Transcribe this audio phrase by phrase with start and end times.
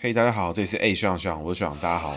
[0.00, 2.16] 嘿大家好，这里是 A 学长学长，我是学长，大家好。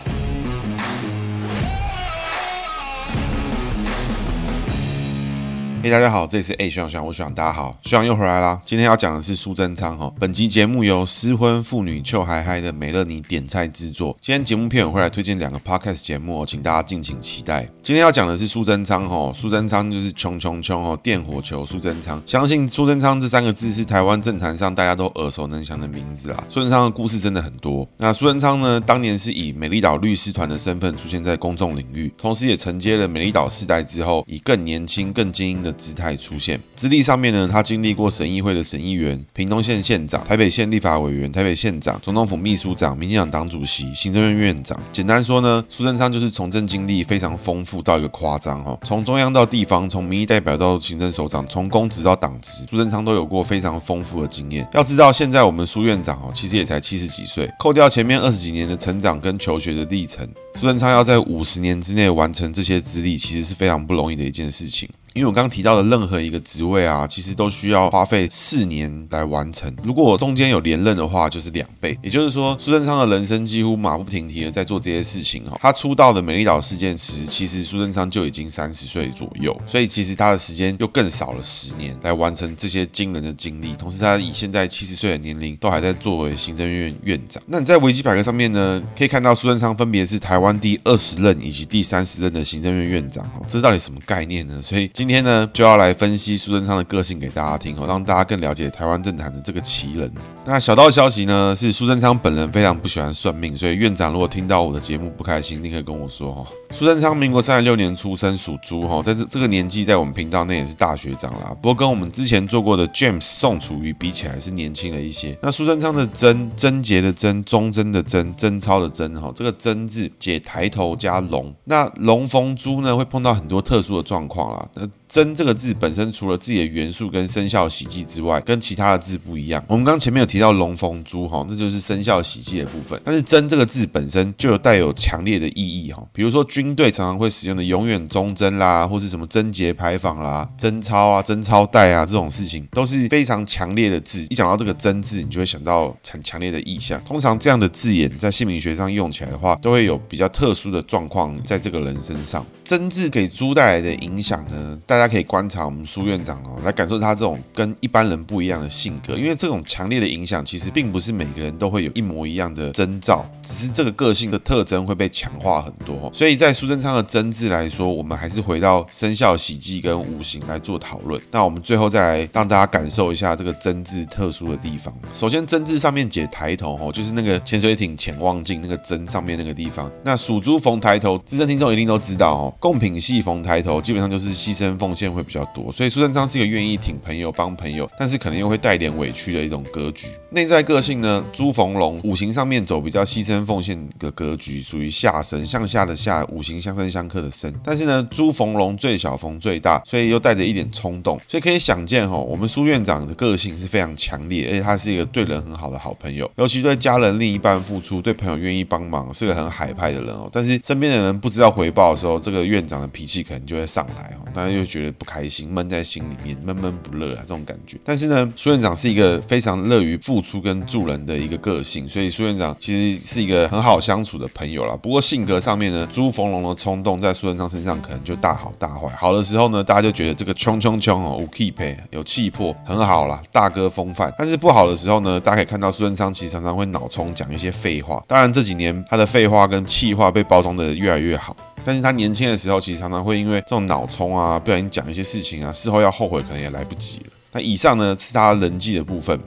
[5.82, 8.60] 嘿，大家好，这里是 A 学长学长，我学长，大家好，学长又回来啦。
[8.64, 10.12] 今天要讲的是苏贞昌哈。
[10.16, 14.16] 本集节目由失婚妇女邱嗨嗨的美乐妮点菜制作。
[14.20, 17.68] 今天节目片尾会来推荐两个 podcast 节目，请大家敬请期待。
[17.82, 22.22] 今天要讲的是苏贞昌哦，苏贞昌就是穷穷穷哦，电火球苏贞昌。
[22.24, 26.44] 相信苏贞昌这三个字是台湾政坛上大家都耳熟能详的名字啊。
[26.48, 27.84] 苏贞昌的故事真的很多。
[27.96, 44.78] 那苏贞昌呢，当年是以美丽岛律师团的身份出现在公众领域，同时也承接了美丽岛世代之后，以更年轻、更精英的姿态出现，资历上面呢，他经历过省议会的省议员、屏东县县长、台北县立法委员、台北县长、总统府秘书长、民进党党主席、行政院院长。
[44.92, 54.66] 简单说呢，苏贞昌就是从政经历非常丰富到一个夸张哦，从中央到地方，从民意代表到行政首长，从公职到党职，苏贞昌都有过非常丰富的经验。
[54.72, 64.88] 要知道，现在我们苏院长哦，其实也才七十几岁，扣掉前面二十几年的成长跟求学的历程，苏贞昌要在五十年之内完成这些资历，其实是非常不容易的一件事情。
[65.14, 69.70] 因为我刚刚提到的任何一个职位啊，其实都需要花费四年来完成。
[69.82, 71.98] 如果我中间有连任的话，就是两倍。
[72.02, 75.58] 也就是说，苏贞昌的人生几乎马不停蹄的在做这些事情哈。
[75.60, 83.74] 他出道的美丽岛事件时，其实苏贞昌就已经三十岁左右，所以其实他的时间就更少了十年来完成这些惊人的经历。
[83.74, 87.42] 同时，他以现在七十岁的年龄，都还在作为行政院院长。
[87.46, 93.42] 那你在维基百科上面呢，可以看到苏贞昌分别是台湾第二十任以及第三十任的行政院院长哈。
[93.46, 94.58] 这到底什么概念呢？
[94.62, 94.90] 所以。
[95.02, 100.08] 今天呢，就要来分析苏贞昌的个性给大家听哦，让大家更了解台湾政坛的这个奇人。
[100.44, 106.44] 那小道消息呢，是苏贞昌本人非常不喜欢算命，所以院长如果听到我的节目不开心，立刻跟我说哈。
[106.72, 111.56] 苏贞昌民国三十六年出生，属猪哈，在这这个年纪，在我们频道内也是大学长啦。
[111.62, 115.38] 不过跟我们之前做过的 James 宋楚瑜比起来，是年轻了一些。
[115.42, 124.68] 那苏贞昌的贞，贞洁的贞，忠贞的贞，贞操的贞哈，这个贞字解抬头加龙，那龙逢猪呢，会碰到很多特殊的状况啦。
[124.74, 129.62] 那真这个字本身除了自己的元素跟生肖喜忌之外，跟其他的字不一样。
[129.68, 132.98] 我们刚前面有提到龙逢猪哈，那就是生肖喜忌的部分。
[133.04, 144.26] 但是真这个字本身就有带有强烈的意义哈，比如说军队常常会使用的永远忠贞啦，或是什么贞节牌坊啦、贞操啊、贞操带啊这种事情，都是非常强烈的字。
[144.30, 146.98] 一讲到这个贞字，你就会想到很强烈的意象。
[147.04, 152.42] 通常这样的字眼在姓名学上用起来的话，都会有比较特殊的状况在这个人身上。
[152.64, 155.01] 真字给猪带来的影响呢，大。
[155.02, 166.08] 大家可以观察我们苏院长哦，来感受他这种跟一般人不一样的性格，因为这种强烈的影响，其实并不是每个人都会有一模一样的征兆，只是这个个性的特征会被强化很多。
[166.14, 171.20] 所以在苏贞昌的贞字来说，我们还是回到生肖喜忌跟五行来做讨论。
[171.32, 174.94] 那我们最后再来让大家感受一下这个贞字特殊的地方。
[175.12, 179.90] 首先，贞字上面解抬头哦，就是那个潜水艇潜望镜那个贞上面那个地方。
[180.04, 184.91] 那属猪逢抬头，资深听众一定都知道哦，贡品系逢抬头，基本上就是牺牲奉。
[184.94, 190.08] 线会比较多，所以苏贞昌是一个愿意挺朋友、帮朋友，但是可能又会带点委屈的一种格局。
[190.30, 197.52] 内在个性呢，朱逢龙，五行上面走比较牺牲奉献的格局，属于下身，向下的下，五行相生相克的生。
[197.62, 210.28] 但是呢，朱逢龙，最小逢最大，所以又带着一点冲动，所以可以想见哈，我们苏院长的个性是非常强烈，而且他是一个对人很好的好朋友，尤其对家人、另一半付出，对朋友愿意帮忙，是个很海派的人哦。
[210.32, 214.81] 但是身边的人不知道回报的时候，这个院长的脾气可能就会上来哦，大家就觉。
[214.90, 217.78] 不开心，闷在心里面，闷闷不乐啊，这种感觉。
[217.84, 224.76] 但是呢，苏院长是一个非常乐于付出跟助人的一个个性，所以苏院长其实是一个很好相处的朋友啦。
[224.76, 228.88] 不过性格上面呢，朱逢龙的冲动在苏院长身上可能就大好大坏。
[228.96, 234.12] 好的时候呢，大家就觉得这个冲冲冲哦，有气派，有气魄，很好啦，大哥风范。
[234.16, 238.02] 但是不好的时候呢，大家可以看到苏贞昌其实常常会脑冲，讲一些废话。
[238.06, 241.36] 当然这几年他的废话跟气话被包装得越来越好。
[241.64, 247.06] 但是他年轻的时候，其实常常会因为这种脑冲啊，不小心讲一些事情啊，事后要后悔可能也来不及了。
[247.32, 249.18] 那以上呢，是他人际的部分。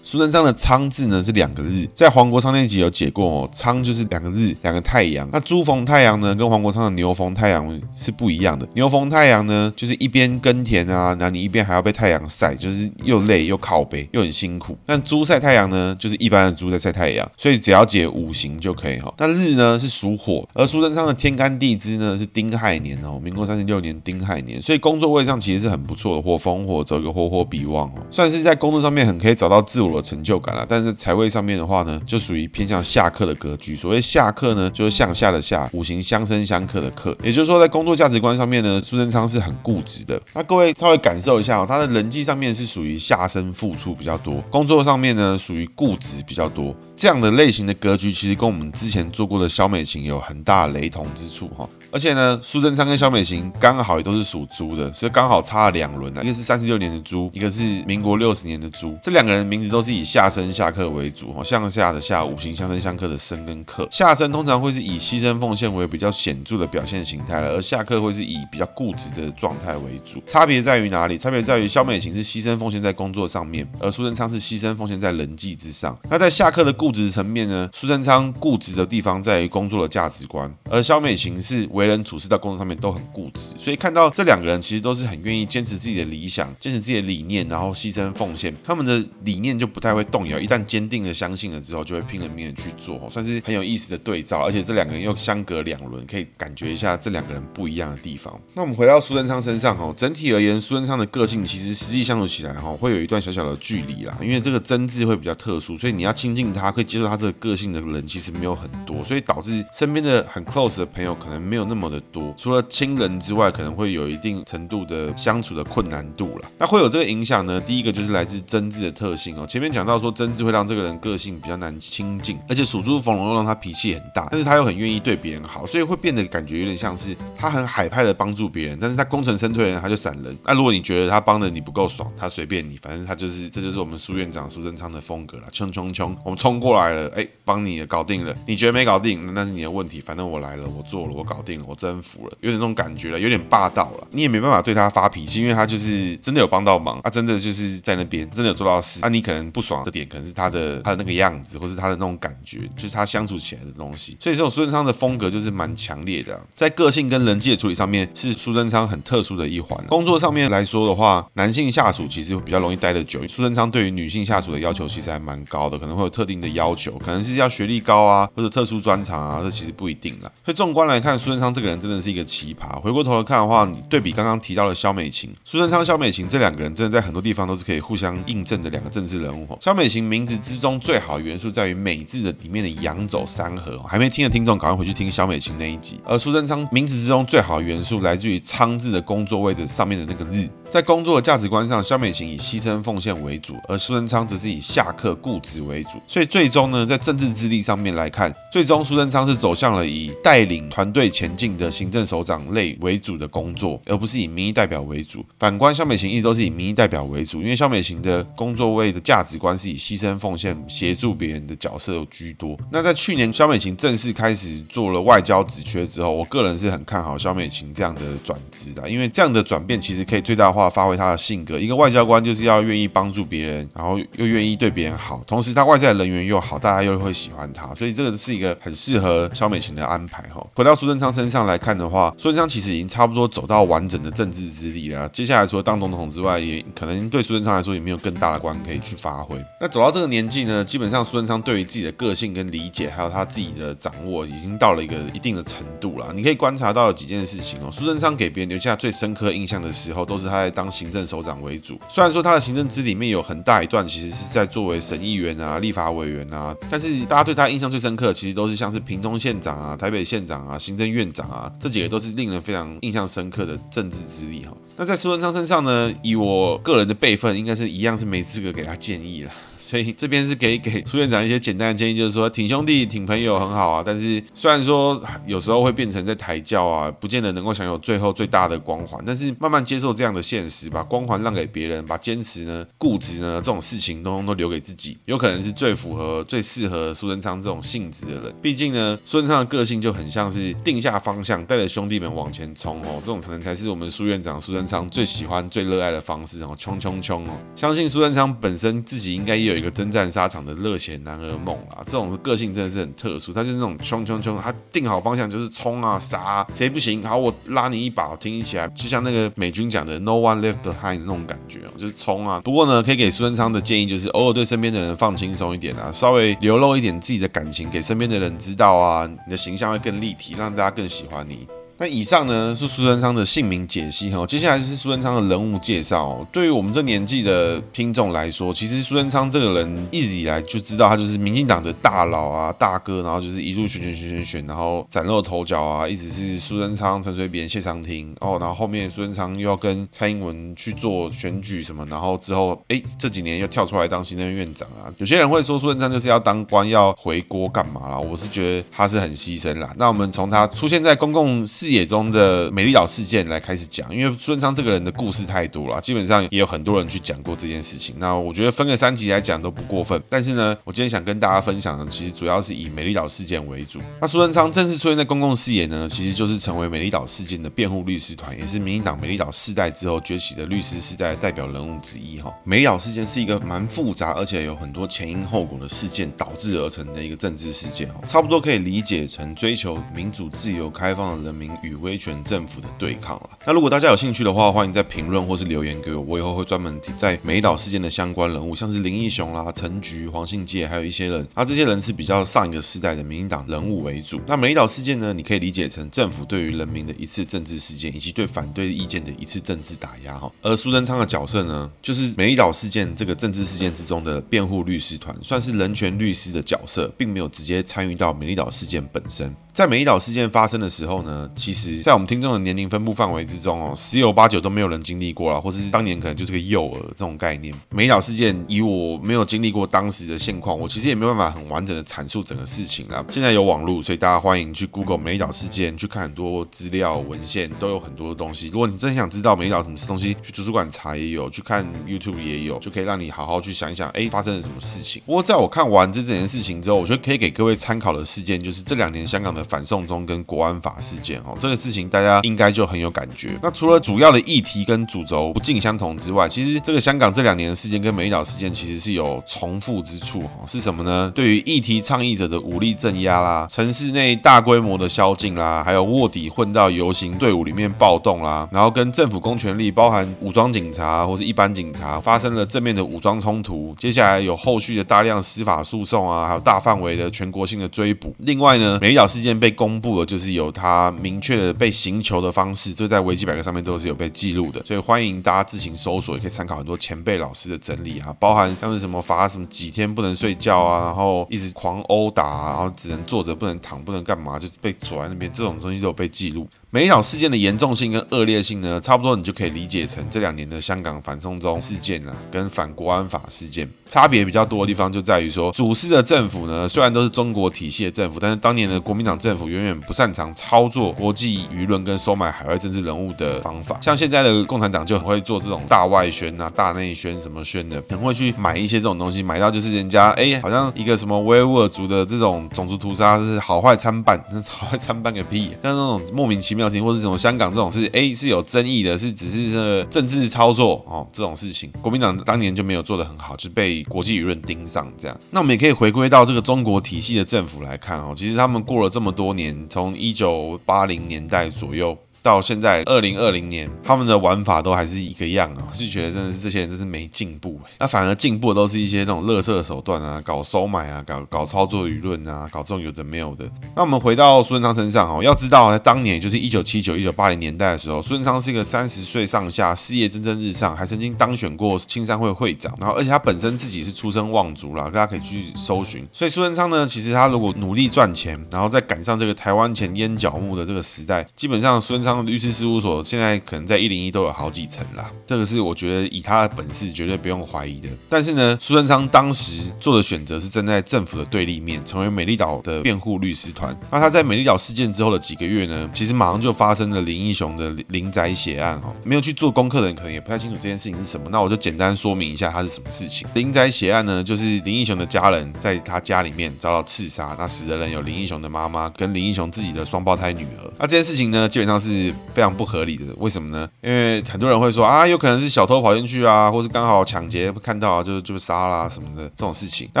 [0.02, 5.28] 苏贞昌的昌字呢是两个日，在黄国昌那集有解过哦，昌就是两个日，两个太阳。
[5.32, 8.66] 那猪逢太阳呢，跟黄国昌的牛逢太阳是不一样的。
[8.74, 14.76] 牛逢太阳呢，就是一边耕田啊，那你一边还要被太阳晒，就是又累又靠背又很辛苦。
[14.86, 19.12] 但猪晒太阳呢，就是一般的猪在晒太阳，所以只要解五行就可以哈。
[19.18, 29.89] 那日呢是属火，而苏贞昌的天干地支呢是丁亥年哦，民国三十六年丁亥年，所以工作位上其实是很不错的，火逢火走一个火火比旺哦，算是在工作上面很可以找到自我。
[29.90, 30.64] 有了成就感了。
[30.68, 33.74] 但是财位上面的话呢，就属于偏向下克的格局。
[33.74, 37.16] 所谓下克呢，就是向下的下，五行相生相克的克。
[37.22, 40.20] 也就是说，在工作价值观上面呢，苏贞昌是很固执的。
[40.34, 46.74] 那各位稍微感受一下哦，他的人际上面是属于下身付出比较多，工作上面呢属于固执比较多。
[46.96, 51.66] 这样的类型的格局，其实跟我们之前做过的肖美琴有很大雷同之处哈。
[51.92, 56.22] 而且呢，苏贞昌跟萧美琴刚好也都是属猪的，所以刚好差了两轮啊。
[56.22, 58.96] 一个是三十六年的猪，一个是民国六十年的猪。
[59.02, 63.86] 这两个人的名字都是以下生下克为主，哈，向下的下，五行相生相克的生跟克。
[63.90, 70.22] 下生通常会是以牺牲奉献为比较显著的表现形态了，而下克会是以比较固执的状态为主。
[70.26, 71.18] 差别在于哪里？
[71.18, 75.98] 差别在于萧美琴是牺牲奉献在工作上面，而苏贞昌是牺牲奉献在人际之上。
[76.08, 88.54] 那在下克的固执层面呢，苏贞昌固执的地方在于工作的价值观，而萧美琴是为人处事到工作上面都很固执，所以看到这两个人其实都是很愿意坚持自己的理想，坚持自己的理念，然后牺牲奉献。
[88.62, 94.40] 他们的理念就不太会动摇，一旦坚定的相信了之后，就会拼了命的去做，算是很有意思的对照。
[94.40, 98.38] 而且这两个人又相隔两轮，可以感觉一下这两个人不一样的地方。
[98.54, 112.34] 那我们回到苏贞昌身上哦，整体而言，苏贞昌的个性其实实际相处起来哈，会有一段小小的距离啦，因为这个真字会比较特殊，所以你要亲近他，可以接受他这个个性的人其实没有很多，所以导致身边的很 close 的朋友可能没有那么的多。
[112.36, 116.50] 除了亲人之外，可能会有一定程度的相处的困难度了。
[116.58, 117.58] 那会有这个影响呢？
[117.58, 119.46] 第一个就是来自真挚的特性哦。
[119.46, 130.36] 前面讲到说真挚会让这个人个性比较难亲近，而且属猪逢龙又让他脾气很大，但是他又很愿意对别人好，所以会变得感觉有点像是他很海派的帮助别人，但是他功成身退的人他就闪人。
[130.44, 135.44] 那如果你觉得他帮的你不够爽，他随便你，反正他就是这就是我们苏院长苏贞昌的风格了。
[135.52, 138.34] 冲冲冲，我们冲过来了，哎，帮你搞定了。
[138.46, 140.00] 你觉得没搞定，那是你的问题。
[140.00, 142.32] 反正我来了，我做了，我搞定我征服了。
[142.40, 144.06] 有点那种感觉了，有点霸道了。
[144.10, 149.00] 你也没办法对他发脾气，因为他就是真的有帮到忙，他真的就是在那边真的有做到事。
[149.02, 154.16] 那、你可能不爽的点，可能是他的他的那个样子，或是他的那种感觉，就是他相处起来的东西。
[154.20, 159.78] 所以这种苏贞昌的风格就是蛮强烈的、在个性跟人际的处理上面，是苏贞昌很特殊的一环。
[159.88, 163.26] 工作上面来说的话，男性下属其实比较容易待得久。
[163.28, 170.30] 苏贞昌对于女性下属的要求其实还蛮高的，可能会有特定的要求，可能是要学历高啊，或者特殊专长啊，这其实不一定啦。
[170.44, 172.80] 所以纵观来看，苏贞昌这个人真的是一个奇葩。
[172.80, 179.58] 回过头来看的话，你对比刚刚提到的萧美琴、苏贞昌、萧美琴这两个人，真的在很多地方都是可以互相印证的两个政治人物。
[179.60, 186.00] 萧美琴名字之中最好的元素在于美字的里面的阳走三合，还没听的听众赶快回去听萧美琴那一集。
[186.04, 190.48] 而苏贞昌名字之中最好的元素来自于昌字的工作位的上面的那个日。
[190.70, 196.00] 在工作的价值观上，萧美琴以牺牲奉献为主，而苏贞昌则是以下克固执为主。
[196.06, 205.24] 所以最终呢，在政治资历上面来看，最终苏贞昌是走向了以带领团队前进的行政首长类为主的工作，而不是以民意代表为主。
[205.38, 212.58] 反观萧美琴一直都是以民意代表为主，因为萧美琴的工作位的价值观是以牺牲奉献、协助别人的角色居多。
[212.70, 220.68] 那在去年萧美琴正式开始做了外交职缺之后，我个人是很看好萧美琴这样的转职的，因为这样的转变其实可以最大化。
[220.70, 230.46] 发挥他的性格，一个外交官就是要愿意帮助别人，然后又愿意对别人好，同时他外在人缘又好，大家又会喜欢他，所以这个是一个很适合萧美琴的安排哈。
[230.54, 239.36] 回到苏贞昌身上来看的话，苏贞昌其实已经差不多走到完整的政治资历了，接下来除了当总统之外，也可能对苏贞昌来说也没有更大的官可以去发挥。
[239.60, 246.10] 那走到这个年纪呢，基本上苏贞昌对于自己的个性跟理解，还有他自己的掌握，已经到了一个一定的程度了。
[246.14, 264.56] 你可以观察到几件事情哦，苏贞昌给别人留下最深刻印象的时候，都是他在当行政首长为主，虽然说他的行政资里面有很大一段其实是在作为省议员啊、立法委员啊，但是大家对他印象最深刻，其实都是像是屏东县长啊、台北县长啊、行政院长啊，这几个都是令人非常印象深刻的政治之力哈。
[264.76, 269.32] 那在苏文昌身上呢，以我个人的辈分，应该是一样是没资格给他建议了。
[269.60, 273.82] 所以这边是给给苏院长一些简单的建议，就是说挺兄弟、挺朋友很好啊。
[273.84, 279.02] 但是虽然说有时候会变成在抬轿啊，不见得能够享有最后最大的光环。
[279.06, 288.34] 但是慢慢接受这样的现实，把光环让给别人，把坚持呢、固执呢这种事情通通都留给自己，有可能是最符合、最适合苏贞昌这种性质的人。
[288.40, 293.00] 毕竟呢，苏贞昌的个性就很像是定下方向，带着兄弟们往前冲哦。
[293.00, 297.32] 这种可能才是我们苏院长苏贞昌最喜欢、最热爱的方式哦，冲冲冲哦！
[297.54, 299.60] 相信苏贞昌本身自己应该也有。
[299.60, 303.30] 一个征战沙场的热血男儿梦啦，这种个性真的是很特殊。
[303.30, 312.40] 他就是那种冲冲冲，他定好方向就是冲啊杀啊，谁不行，好我拉你一把，我挺你起来，就像那个美军讲的 “No one left behind” 那种感觉哦，就是冲啊。
[312.42, 321.46] 不过呢，可以给苏贞昌的建议就是，偶尔对身边的人放轻松一点啊，稍微流露一点自己的感情给身边的人知道啊，你的形象会更立体，让大家更喜欢你。
[321.82, 326.22] 那以上呢是苏贞昌的姓名解析哈，接下来是苏贞昌的人物介绍。
[326.30, 344.92] 对于我们这年纪的听众来说，其实苏贞昌这个人一直以来就知道他就是民进党的大佬啊、大哥，然后就是一路选选选选选，然后崭露头角啊，一直是苏贞昌、陈水扁、谢长廷哦，然后后面苏贞昌又要跟蔡英文去做选举什么，然后之后哎这几年又跳出来当行政院长啊。
[344.98, 347.98] 有些人会说苏贞昌就是要当官要回锅干嘛啦？
[347.98, 349.74] 我是觉得他是很牺牲啦。
[349.78, 357.94] 那我们从他出现在公共事野中的美丽岛事件来开始讲，因为苏贞昌这个人的故事太多了，基本上也有很多人去讲过这件事情。
[357.98, 360.02] 那我觉得分个三集来讲都不过分。
[360.08, 363.80] 但是呢，我今天想跟大家分享的，其实主要是以美丽岛事件为主。
[364.00, 372.32] 那苏贞昌正式出现在公共视野呢，其实就是成为美丽岛事件的辩护律师团，也是民进党美丽岛世代之后崛起的律师世代代表人物之一哈。
[372.44, 383.30] 美丽岛事件是一个蛮复杂，而且有很多前因后果的事件导致而成的一个政治事件，差不多可以理解成追求民主、自由、开放的人民与威权政府的对抗了。
[383.46, 394.20] 那如果大家有兴趣的话，欢迎在评论或是留言给我，我以后会专门在美岛事件的相关人物，像是林义雄啦、陈菊、黄信介，还有一些人，那这些人是比较上一个世代的民进党人物为主。
[394.26, 400.30] 那美岛事件呢，你可以理解成政府对于人民的一次政治事件，以及对反对意见的一次政治打压哈。
[400.42, 409.34] 而苏贞昌的角色呢，就是美岛事件这个政治事件之中的辩护律师团，算是人权律师的角色，并没有直接参与到美丽岛事件本身。
[409.52, 417.54] 在美丽岛事件发生的时候呢，其实，在我们听众的年龄分布范围之中哦，十有八九都没有人经历过啦，或是当年可能就是个幼儿这种概念。
[417.70, 423.04] 美丽岛事件，以我没有经历过当时的现况，我其实也没有办法很完整的阐述整个事情啦。
[423.10, 428.48] 现在有网络，所以大家欢迎去 Google 美丽岛事件，去看很多资料文献，都有很多的东西。
[428.48, 435.02] 如果你真想知道美丽岛什么东西，去图书馆查也有，去看 YouTube 也有，就可以让你好好去想一想，哎，发生了什么事情。
[435.04, 443.38] 不过在我看完这整件事情之后，我觉得可以给各位参考的事件，就是这两年香港的反送中跟国安法事件哦，这个事情大家应该就很有感觉。
[443.42, 450.46] 那除了主要的议题跟主轴不尽相同之外，其实这个香港这两年的事件跟美岛事件其实是有重复之处哦。
[450.46, 451.10] 是什么呢？
[451.14, 468.14] 对于议题倡议者的武力镇压啦，城市内大规模的宵禁啦，还有卧底混到游行队伍里面暴动啦，然后跟政府公权力，包含武装警察或是一般警察发生了正面的武装冲突，接下来有后续的大量司法诉讼啊，还有大范围的全国性的追捕。
[468.18, 486.48] 另外呢，美岛事件被公布了，就是有他明确的被刑求的方式，这在维基百科上面都是有被记录的，所以欢迎大家自行搜索，也可以参考很多前辈老师的整理啊，包含像是什么罚什么几天不能睡觉啊，然后一直狂殴打，然后只能坐着不能躺，不能干嘛，就是被锁在那边，这种东西都有被记录。
[486.72, 503.76] 每一场事件的严重性跟恶劣性呢，差不多你就可以理解成这两年的香港反送中事件啊，跟反国安法事件差别比较多的地方就在于说，主事的政府呢，虽然都是中国体系的政府，但是当年的国民党政府远远不擅长操作国际舆论跟收买海外政治人物的方法。
[503.82, 514.16] 像现在的共产党就很会做这种大外宣啊、大内宣什么宣的，很会去买一些这种东西，买到就是人家哎，好像一个什么维吾尔族的这种种族屠杀是好坏参半，
[514.46, 523.79] 好坏参半个屁，像那种莫名其妙性或者这种香港这种是哎是有争议的，是只是这个政治操作哦，这种事情，国民党当年就没有做得很好，就被。
[523.84, 531.96] 国际舆论盯上这样，那我们也可以回归到这个中国体系的政府来看哦，其实他们过了这么多年，从一九八零年代左右。
[532.22, 537.58] 到现在二零二零年，他们的玩法都还是一个样啊，就觉得真的是这些人真是没进步。
[537.78, 543.48] 那反而进步的都是一些这种乐色手段啊，搞收买啊，搞搞操作舆论啊，搞这种有的没有的。
[543.74, 552.76] 那我们回到苏贞昌身上哦，要知道在当年就是一九七九、一九八零年代的时候，苏贞昌是一个三十岁上下，事业蒸蒸日上，还曾经当选过青商会会长。
[552.78, 556.06] 然后而且他本身自己是出身望族啦，大家可以去搜寻。
[556.12, 562.09] 所以苏贞昌呢，其实他如果努力赚钱，然后再赶上这个台湾钱烟脚木的这个时代，基本上苏贞昌。
[562.26, 567.88] 律师事务所现在可能在一零一都有好几层啦，这个是我觉得以他的本事绝对不用怀疑的。
[568.08, 573.78] 但是呢，苏贞昌当时做的选择是站在政府的对立面，成为美丽岛的辩护律师团。
[573.90, 578.94] 那他在美丽岛事件之后的几个月呢，其实马上就发生了林英雄的林宅血案哦。
[579.04, 583.28] 没有去做功课的人可能也不太清楚这件事情是什么，那我就简单说明一下它是什么事情。
[583.34, 590.72] 林宅血案呢，就是林英雄的家人在他家里面遭到刺杀，那死的人有林英雄的妈妈跟林英雄自己的双胞胎女儿。
[590.78, 591.99] 那这件事情呢，基本上是。
[592.08, 593.04] 是非常不合理的。
[593.18, 593.68] 为什么呢？
[593.82, 599.88] 因为很多人会说啊，有可能是小偷跑进去啊，或是刚好抢劫看到啊，就就杀啦什么的这种事情。
[599.92, 600.00] 大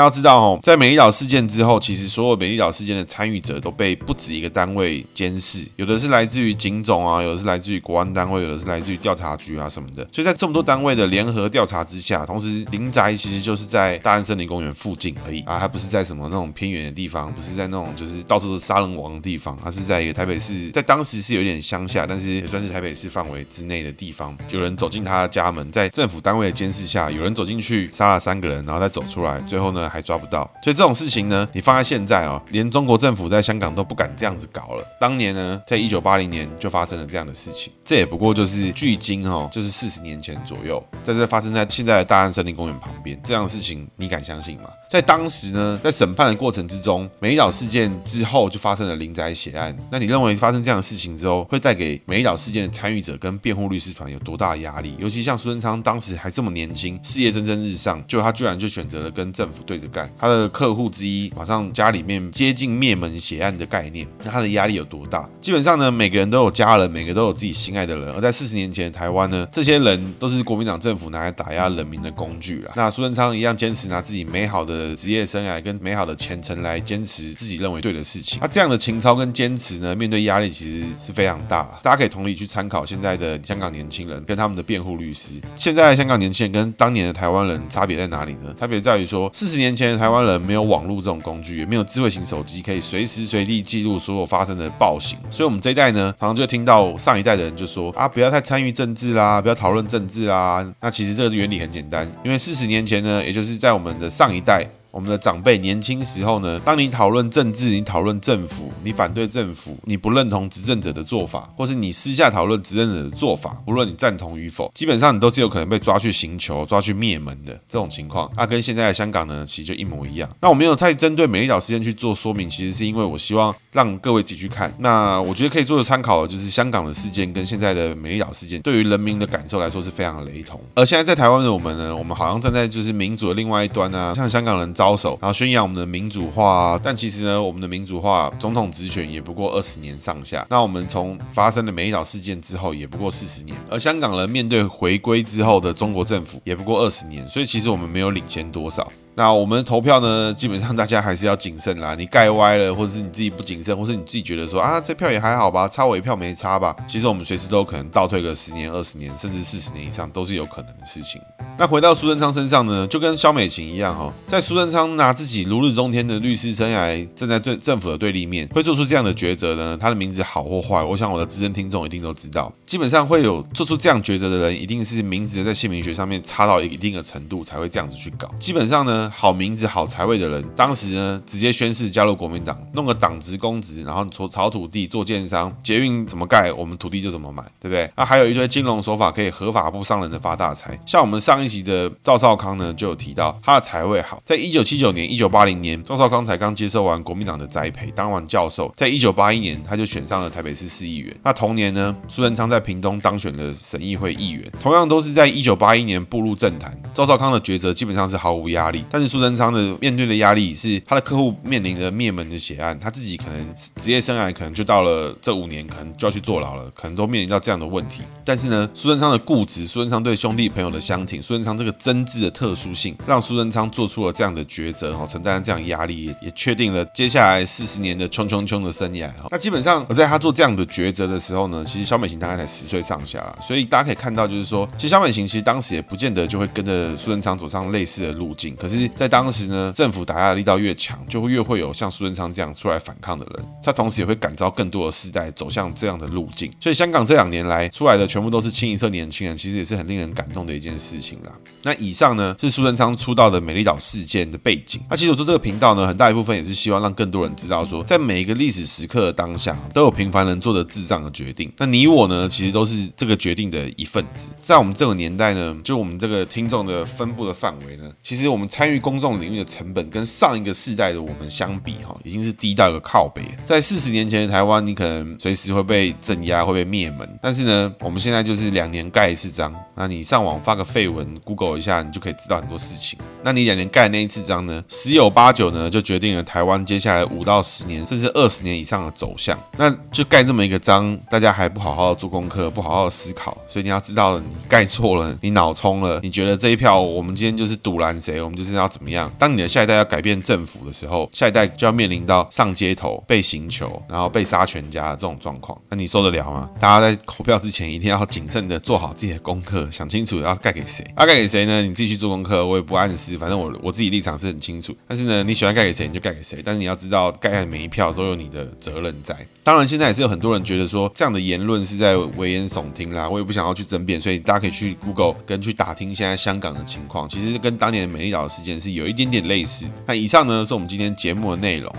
[0.00, 10.06] 家要知道哦，在美丽岛事件之后，其实所有美丽岛事件的参与者都被不止一个单位监视，有的是来自于警总啊，有的是来自于国安单位，有的是来自于调查局啊什么的。
[10.12, 24.36] 所以在这么多单位的联合调查之下，同时林宅其实就是在大安森林公园附近而已啊，还不是在什么那种偏远的地方，不是在那种就是到处都是杀人王的地方，它是在一个台北市，在当时是有点乡下，但是也算是台北市范围之内的地方。
[24.50, 30.48] 有人走进他的家门，在政府单位的监视下，有人走进去杀了三个人，然后再走出来，最后呢还抓不到。
[30.62, 34.84] 所以这种事情呢，你放在现在哦，连中国政府在香港都不敢这样子搞了。
[35.00, 44.70] 当年呢，在一九八零年就发生了这样的事情，这也不过就是距今哦，就是四十年前左右，在这发生在现在的大安森林公园旁边，这样的事情你敢相信吗？
[44.90, 49.72] 在当时呢，在审判的过程之中，美岛事件之后就发生了林宅血案。
[49.88, 54.96] 那你认为发生这样的事情之后，会带给美岛事件的参与者跟辩护律师团有多大的压力？
[54.98, 60.12] 尤其像苏贞昌当时还这么年轻，事业蒸蒸日上，就他居然就选择了跟政府对着干。
[60.18, 65.30] 他的客户之一马上家里面接近灭门血案的概念，那他的压力有多大？
[65.40, 68.12] 基本上呢，每个人都有家人，每个都有自己心爱的人。
[68.12, 72.72] 而在四十年前的台湾呢，这些人都是国民党政府拿来打压人民的工具了。
[72.74, 74.79] 那苏贞昌一样坚持拿自己美好的。
[74.96, 81.62] 职业生涯跟美好的前程来坚持自己认为对的事情，那这样的情操跟坚持呢，面对压力其实是非常大。
[81.82, 85.40] 大家可以同理去参考现在的香港年轻人跟他们的辩护律师。
[85.56, 88.54] 现在的香港年轻人跟当年的台湾人差别在哪里呢？
[88.58, 95.18] 差别在于说，四十年前的台湾人没有网络这种工具，也没有智慧型手机可以随时随地记录所有发生的暴行。
[95.30, 100.66] 所以，我们这一代呢，常常就听到上一代的人就说啊，不要太参与政治啦，不要讨论政治啦。
[100.80, 104.66] 那其实这个原理很简单，因为四十年前呢，也就是在我们的上一代。
[104.90, 118.30] 我们的长辈年轻时候呢，当你讨论政治，你讨论政府，你反对政府，你不认同执政者的做法，或是你私下讨论执政者的做法，不论你赞同与否，基本上你都是有可能被抓去刑求、抓去灭门的这种情况。
[118.36, 120.28] 那、啊、跟现在的香港呢，其实就一模一样。
[120.40, 124.72] 那我没有太针对美丽岛事件去做说明，其实是因为我希望让各位自己去看。
[124.78, 130.60] 那我觉得可以做个参考，就是香港的事件跟现在的美丽岛事件，对于人民的感受来说是非常雷同。
[130.74, 135.60] 而现在在台湾的我们呢，我们好像站在就是民主的另外一端啊，像香港人招手，然后宣扬。
[135.60, 140.46] 我们的民主化，但其实呢，我们的民主化，总统职权也不过二十年上下。
[140.48, 143.54] 那我们从发生的美岛事件之后，也不过四十年。
[143.68, 147.28] 而香港人面对回归之后的中国政府，也不过二十年。
[147.28, 148.90] 所以其实我们没有领先多少。
[149.20, 151.94] 那我们投票呢，基本上大家还是要谨慎啦。
[151.94, 156.74] 你盖歪了，或者是你自己不谨慎，或是你自己觉得说啊，这票也还好吧，差我一票没差吧？
[156.88, 161.20] 其实我们随时都可能倒退个十年、二十年，甚至四十年以上，都是有可能的事情。
[161.58, 169.76] 那回到苏贞昌身上呢，就跟萧美琴一样哈，在苏贞昌拿自己如日中天的律师生涯站在对政府的对立面，会做出这样的抉择呢？
[169.78, 172.50] 他的名字好或坏，我想我的资深听众一定都知道。
[172.64, 178.26] 基本上会有做出这样抉择的人，一定是名字在姓名学上面差到一定的程度才会这样子去搞。
[178.40, 187.90] 基本上呢，好名字好财位的人，当时呢直接宣誓加入国民党，弄个党职公职，然后从炒土地做建商，捷运怎么盖，我们土地就怎么买，对不对？
[187.96, 190.78] 那还有一堆金融手法可以合法不伤人的发大财。
[190.86, 201.14] 像我们上一集的赵少康呢，就有提到他的财位好，在一九七九年、一九八零年，赵少康才刚接受完国民党的栽培，当完教授，在一九八一年他就选上了台北市市议员。
[201.22, 206.76] 那同年呢，苏贞昌在屏东当选了省议会议员，同样都是在一九八一年步入政坛。
[206.94, 218.02] 赵少康的抉择基本上是毫无压力，但是苏贞昌的面对的压力是他的客户面临着灭门的血案，他自己可能职业生涯可能就到了这五年，可能就要去坐牢了，可能都面临到这样的问题。
[218.24, 229.28] 但是呢，苏贞昌的固执，苏贞昌对兄弟朋友的相挺，苏贞昌这个真挚的特殊性，让苏贞昌做出了这样的抉择，哈，承担这样压力，也确定了接下来四十年的冲冲冲的生涯，哈。
[229.30, 246.50] 那基本上，而在他做这样的抉择的时候呢，其实萧美琴大概才十岁上下啦，所以大家可以看到，就是说，其实萧美琴其实当时也不见得就会跟着苏贞昌走上类似的路径，可是，在当时呢，政府打压的力道越强，就会越会有像苏贞昌这样出来反抗的人，他同时也会感召更多的世代走向这样的路径。
[246.60, 251.32] 所以，香港这两年来出来的全部都是清一色年轻人，其实也是很令人感动的一件事情啦。
[251.62, 254.80] 那以上呢，是苏贞昌出道的美丽岛事件的背景。
[254.88, 261.52] 那其实我做这个频道呢，很大一部分也是希望让更多人知道说，在每一个历史时刻的当下，都有平凡人做的智障的决定。
[261.58, 264.30] 那你我呢，其实都是这个决定的一份子。
[264.40, 273.20] 在我们这个年代呢，就我们这个听众的分布的范围呢，其实我们参参与公众领域的成本跟上一个世代的我们相比，哈，已经是低到一个靠北。
[273.44, 277.18] 在四十年前的台湾，你可能随时会被镇压，会被灭门。
[277.20, 279.52] 但是呢，我们现在就是两年盖一次章。
[279.74, 282.96] 那你上网发个废文，Google 一下，你就可以知道很多事情。
[283.24, 289.36] 那你两年盖那一次章呢，十有八九呢，就决定了台湾接下来五到十年，甚至二十年以上的走向。
[289.56, 299.10] 那就盖这么一个章，大家还不好好做功课，不好好思考，所以你要知道，你盖错了，你脑冲了，你觉得这一票我们今天就是赌烂谁，我们就是要怎么样？
[299.18, 306.48] 当你的下一代要改变政府的时候，下一代就要面临到上街头被刑求，然后被杀全家的这种状况，那你受得了吗？
[306.60, 310.84] 大家在投票之前一定要谨慎的做好自己的功课，想清楚要盖给谁。
[310.96, 311.62] 要盖给谁呢？
[311.62, 314.76] 你自己去做功课，我也不暗示，反正我我自己立场是很清楚。
[314.86, 319.14] 但是呢，你喜欢盖给谁你就盖给谁，但是你要知道，盖的每一票都有你的责任在。
[319.42, 329.66] 当然，现在也是有很多人觉得说这样的言论是在危言耸听啦，我也不想要去争辩，所以大家可以去 Google 跟去打听现在香港的情况，其实跟当年美丽岛的事件是有一点点类似。
[329.86, 331.70] 那以上呢，是我们今天节目的内容。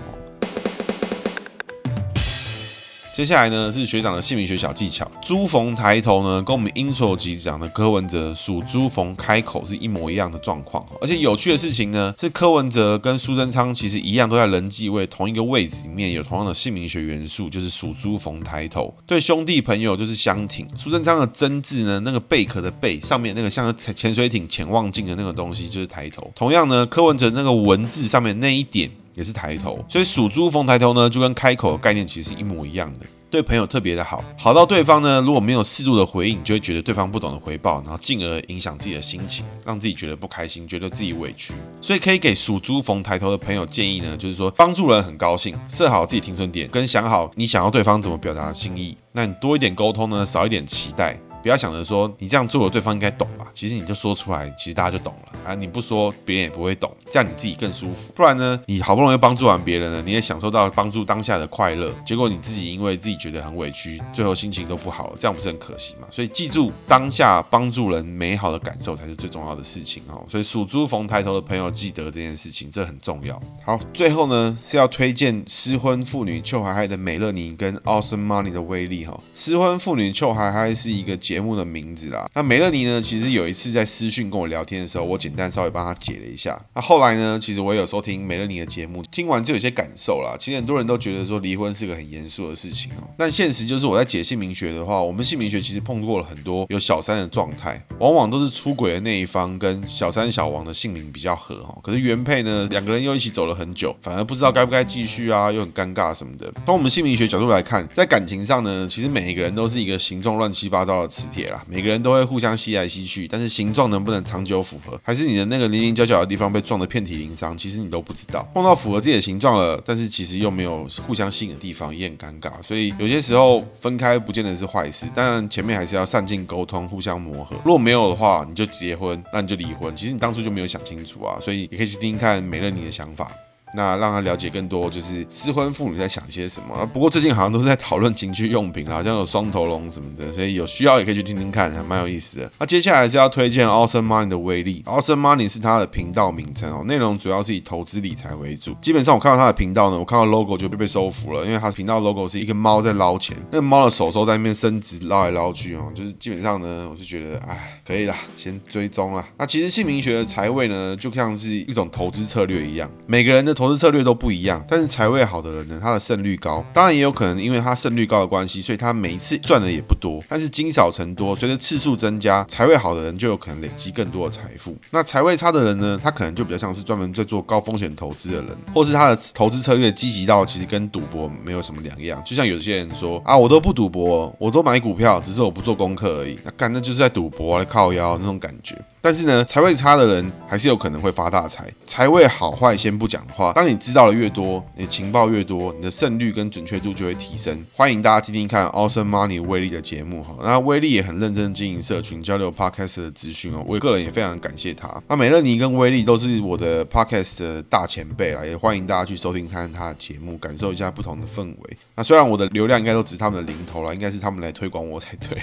[3.13, 5.09] 接下来呢，是学长的姓名学小技巧。
[5.21, 10.81] 猪逢抬头呢，跟我们 intro 集讲的柯文哲属猪逢开口是一模一样的状况。
[11.01, 18.93] 而且有趣的事情呢，是柯文哲跟苏贞昌其实一样，都在人际位同一个位置里面有同样的姓名学元素，就是属猪逢抬头。
[19.05, 20.65] 对兄弟朋友就是相挺。
[20.77, 26.31] 苏贞昌的贞字呢，那个贝壳的贝上面那个像潜水艇潜望镜的那个东西就是抬头。
[26.33, 28.89] 同样呢，柯文哲那个文字上面那一点。
[29.13, 32.99] 也是抬头，所以属猪逢抬头呢，就跟开口的概念其实是一模一样的。
[33.29, 41.53] 对朋友特别的好，好到对方呢，如果没有适度的回应，就会觉得对方不懂得回报，然后进而影响自己的心情，让自己觉得不开心，觉得自己委屈。
[41.79, 51.17] 所以可以给属猪逢抬头的朋友建议呢，就是说帮助人很高兴，设好自己停损点，跟想好你想要对方怎么表达心意，那你多一点沟通呢，少一点期待。
[51.41, 53.47] 不要想着说你这样做了，对方应该懂吧？
[53.53, 55.55] 其实你就说出来，其实大家就懂了啊！
[55.55, 58.13] 你不说，别人也不会懂，这样你自己更舒服。
[58.13, 66.07] 不然呢，你好不容易帮助完别人了，你也享受到帮助当下的快乐，结果你自己因为自己觉得很委屈，最后心情都不好了，这样不是很可惜吗？
[66.11, 70.23] 所以记住，当下帮助人美好的感受才是最重要的事情哦。
[70.29, 73.39] 所以属猪逢抬头的朋友记得这件事情，这很重要。
[73.65, 79.19] 好，最后呢是要推荐失婚妇女秋海嗨的美乐妮跟 Awesome Money 的威力哈。
[79.35, 81.17] 失婚妇女秋海嗨是一个。
[81.31, 83.01] 节目的名字啦，那梅乐妮呢？
[83.01, 86.61] 其实有一次在私讯跟我聊天的时候，我简单稍微帮她解了一下。
[86.75, 87.39] 那后来呢？
[87.41, 90.35] 其实我有收听梅乐妮的节目，听完就有些感受啦。
[90.37, 101.73] 其实很多人都觉得说离婚是个很严肃的事情哦，但现实就是我在解姓名学的话，我们姓名学其实碰过了很多有小三的状态，往往都是出轨的那一方跟小三小王的姓名比较合哈。
[101.81, 106.51] 可是原配呢，两个人又一起走了很久，反而不知道该不该继续啊，又很尴尬什么的。
[106.65, 111.20] 从我们姓名学角度来看，在感情上呢，其实每一个人都是一个形状乱七八糟的词。
[111.21, 118.41] 磁铁啦，每个人都会互相吸来吸去，但是形状能不能长久符合，还是你的那个零零角角的地方被撞得遍体鳞伤，其实你都不知道。
[118.55, 122.51] 碰到符合自己的形状了，但是其实又没有互相吸引的地方，也很尴尬。
[122.63, 127.55] 所以有些时候分开不见得是坏事，当然前面还是要善尽沟通，互相磨合。
[127.63, 129.95] 如果没有的话，你就结婚，那你就离婚。
[129.95, 133.31] 其实你当初就没有想清楚啊，所以你可以去听听看美乐妮的想法。
[133.75, 136.85] 那让他了解更多，就是失婚妇女在想些什么。
[136.87, 142.51] 不过最近好像都是在讨论情趣用品，好像有双头龙什么的，所以有需要也可以去听听看，还蛮有意思的。
[142.59, 148.75] 那接下来是要推荐 Awesome Money 的威力，Awesome Money 是他的频道名称哦，内容主要是以投资理财为主。
[148.81, 159.25] 基本上我看到他的频道呢，我看到 logo 就被被收服了，因为他频道 logo 是一个猫在捞钱，那个猫的手手在那边伸直捞来捞去哦，就是基本上呢，我是觉得哎，可以啦，先追踪啦。
[159.37, 164.65] 那其实姓名学的财位呢，就像是一种投资策略一样，每个人的投资策略都不一样。
[164.67, 166.65] 但是财位好的人呢，他的胜率高。
[166.73, 170.19] 当然也有可能因为他胜率高的关系，所以他每一次赚的也不多。
[170.27, 174.75] 但是积少成多，随着次数增加，财位好的人就有可能累积更多的财富。
[174.89, 182.19] 那财位差的人呢，他可能就比较像是专门在做高风险投资的人，或是他的投资策略积极到其实跟赌博没有什么两样。
[182.25, 186.39] 就像有些人说啊，我都不赌博，我都买股票，只是我不做功课而已。
[186.43, 188.75] 那干，那就是在赌博来，靠腰那种感觉。
[189.03, 191.71] 但是呢，财位差的人还是有可能会发大财。
[191.85, 197.65] 财位好坏先不讲的话，当你知道的越多，你的情报越多，你的胜率跟准确度就会提升。
[197.75, 200.35] 欢迎大家听听看 Awesome Money 威力的节目哈。
[200.41, 203.63] 那威力也很认真经营社群，交流 Podcast 的资讯哦。
[203.67, 205.01] 我个人也非常感谢他。
[205.07, 211.77] 那美乐尼跟威力都是我的 Podcast 的大前辈啦，也欢迎大家去收听看他的节目，感受一下不同的氛围。
[211.95, 215.41] 那虽然我的流量应该都只是他们的零头了，应该是他们来推广我才对。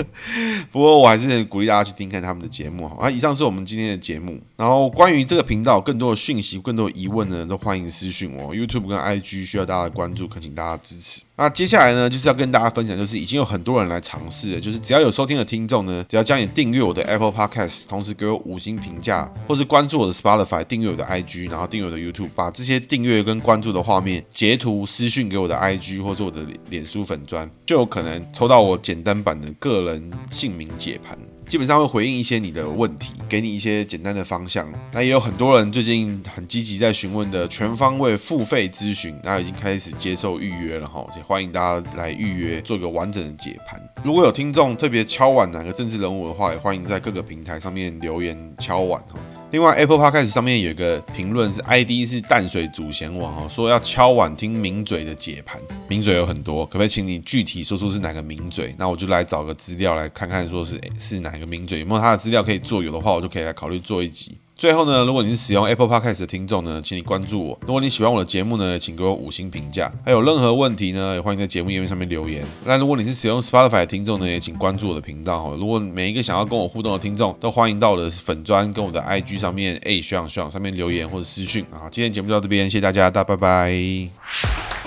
[0.70, 2.88] 不过我还是鼓励大家去听看他们的节目。
[2.88, 4.40] 好，以上是我们今天的节目。
[4.60, 8.54] 然后关于这个频道更多的讯息、更多的疑问呢，都欢迎私讯我。
[8.54, 11.22] YouTube 跟 IG 需要大家的关注，恳请大家支持。
[11.36, 31.18] 那接下来呢，就是要跟大家分享，就是已经有很多人来尝试了，就是只要有收听的听众呢，只要将你订阅我的 Apple Podcast，同时给我五星评价，或是关注我的 Spotify，订阅我的 IG，然后订阅我的 YouTube，把这些订阅跟关注的画面截图私讯给我的 IG 或者我的脸书粉专，就有可能抽到我简单版的个人姓名解盘。
[31.50, 34.72] 基本上会回应一些你的问题，给你一些简单的方向。
[34.92, 43.82] 那也有很多人最近很积极在询问的全方位付费咨询，那已经开始接受预约了哈，也欢迎大家来预约，做一个完整的解盘。
[44.04, 49.18] 如果有听众特别敲碗哪个政治人物的话，也欢迎在各个平台上面留言敲碗哈。
[49.52, 58.72] 另外，Apple Podcast 上面有一个评论是 ID 是淡水祖贤王哦，说要敲碗听名嘴的解盘，名嘴有很多，可不可以请你具体说出是哪个名嘴？
[58.78, 62.80] 那我就来找个资料来看看，说是是哪个名嘴，有没有他的资料可以做？
[62.80, 64.38] 有的话，我就可以来考虑做一集。
[64.60, 67.58] 最后呢，如果你是使用 Apple Podcast 的听众呢，请你关注我。
[67.62, 69.90] 如果你喜欢我的节目呢，请给我五星评价。
[70.04, 72.44] 还有任何问题呢，也欢迎在节目页面上面留言。
[72.66, 75.56] 那如果你是使用 Spotify 的听众呢，也请关注我的频道。
[75.56, 81.88] 如果每一个想要跟我互动的听众，都欢迎到我的粉专跟我的 IG 上面，哎，学长学长上面留言或者私讯啊。
[81.90, 84.79] 今天节目就到这边，谢谢大家，大家拜拜。